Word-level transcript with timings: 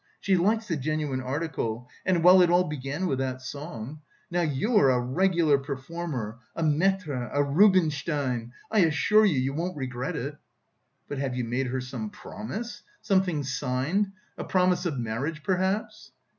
She 0.19 0.35
likes 0.35 0.67
the 0.67 0.77
genuine 0.77 1.21
article 1.21 1.87
and 2.07 2.23
well, 2.23 2.41
it 2.41 2.49
all 2.49 2.63
began 2.63 3.05
with 3.05 3.19
that 3.19 3.39
song; 3.39 4.01
Now 4.31 4.41
you're 4.41 4.89
a 4.89 4.99
regular 4.99 5.59
performer, 5.59 6.39
a 6.55 6.63
maître, 6.63 7.29
a 7.31 7.43
Rubinstein.... 7.43 8.51
I 8.71 8.79
assure 8.79 9.25
you, 9.25 9.37
you 9.37 9.53
won't 9.53 9.77
regret 9.77 10.15
it!" 10.15 10.37
"But 11.07 11.19
have 11.19 11.35
you 11.35 11.43
made 11.43 11.67
her 11.67 11.81
some 11.81 12.09
promise? 12.09 12.81
Something 13.03 13.43
signed? 13.43 14.11
A 14.39 14.43
promise 14.43 14.87
of 14.87 14.97
marriage, 14.97 15.43
perhaps?" 15.43 16.11